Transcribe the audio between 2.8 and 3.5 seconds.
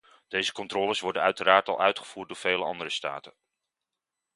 staten.